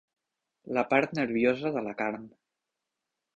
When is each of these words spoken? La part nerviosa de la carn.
La 0.77 0.83
part 0.93 1.13
nerviosa 1.19 1.73
de 1.77 1.85
la 1.89 1.93
carn. 2.01 2.25